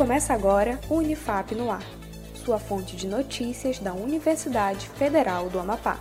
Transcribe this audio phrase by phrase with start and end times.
[0.00, 1.82] Começa agora o Unifap no Ar,
[2.42, 5.98] sua fonte de notícias da Universidade Federal do Amapá.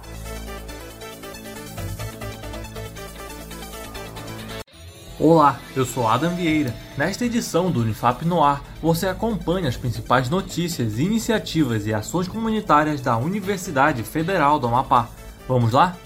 [5.19, 6.73] Olá, eu sou Adam Vieira.
[6.97, 13.01] Nesta edição do Unifap no Ar, você acompanha as principais notícias, iniciativas e ações comunitárias
[13.01, 15.09] da Universidade Federal do Amapá.
[15.45, 15.97] Vamos lá?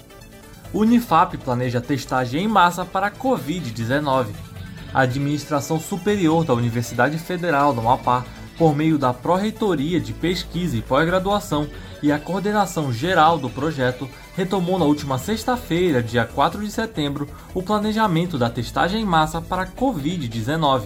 [0.72, 4.53] O Unifap planeja testagem em massa para a Covid-19.
[4.94, 8.24] A Administração Superior da Universidade Federal do Amapá,
[8.56, 11.68] por meio da Pró-Reitoria de Pesquisa e Pós-Graduação
[12.00, 17.60] e a coordenação geral do projeto, retomou na última sexta-feira, dia 4 de setembro, o
[17.60, 20.84] planejamento da testagem em massa para a Covid-19.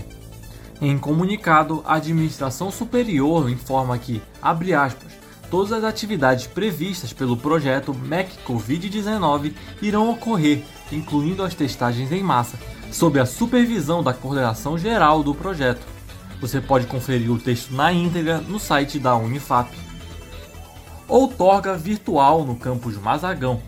[0.80, 5.12] Em comunicado, a Administração Superior informa que, abre aspas,
[5.50, 12.58] todas as atividades previstas pelo projeto MEC Covid-19 irão ocorrer, incluindo as testagens em massa,
[12.90, 15.86] sob a supervisão da coordenação geral do projeto.
[16.40, 19.70] Você pode conferir o texto na íntegra no site da Unifap.
[21.06, 23.60] Outorga virtual no campus Mazagão.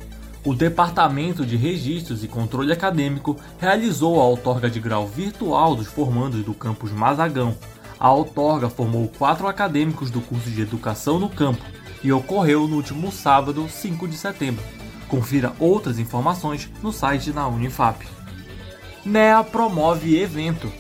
[0.45, 6.45] O Departamento de Registros e Controle Acadêmico realizou a outorga de grau virtual dos formandos
[6.45, 7.57] do campus Mazagão,
[8.01, 11.63] a outorga formou quatro acadêmicos do curso de Educação no Campo
[12.03, 14.65] e ocorreu no último sábado, 5 de setembro.
[15.07, 18.09] Confira outras informações no site da Unifap.
[19.05, 20.71] NEA promove evento.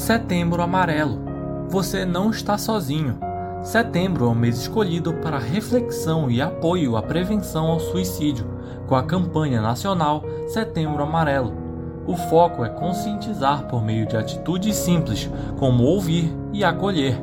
[0.00, 1.20] Setembro Amarelo.
[1.68, 3.18] Você não está sozinho.
[3.62, 8.46] Setembro é o mês escolhido para reflexão e apoio à prevenção ao suicídio,
[8.86, 11.60] com a campanha nacional Setembro Amarelo
[12.06, 17.16] o foco é conscientizar por meio de atitudes simples, como ouvir e acolher.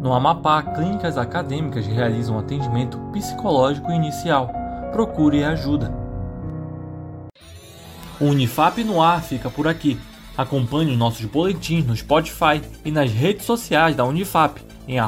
[0.00, 4.50] No Amapá, clínicas acadêmicas realizam atendimento psicológico inicial.
[4.92, 5.92] Procure ajuda.
[8.18, 10.00] O Unifap no ar fica por aqui.
[10.36, 14.98] Acompanhe os nossos boletins no Spotify e nas redes sociais da Unifap em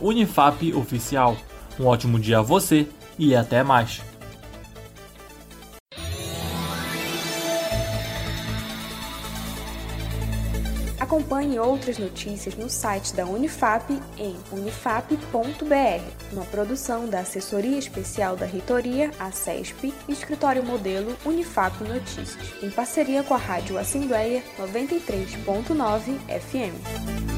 [0.00, 1.36] @unifapoficial.
[1.78, 2.86] Um ótimo dia a você
[3.18, 4.02] e até mais.
[11.14, 13.88] Acompanhe outras notícias no site da Unifap
[14.18, 15.14] em unifap.br,
[16.32, 22.68] uma produção da Assessoria Especial da Reitoria, a CESP, e Escritório Modelo Unifap Notícias, em
[22.68, 27.33] parceria com a Rádio Assembleia 93.9 FM.